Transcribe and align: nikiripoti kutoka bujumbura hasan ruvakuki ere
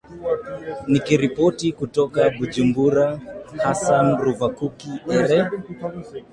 nikiripoti 0.89 1.67
kutoka 1.77 2.21
bujumbura 2.37 3.05
hasan 3.65 4.05
ruvakuki 4.23 4.91
ere 5.19 5.39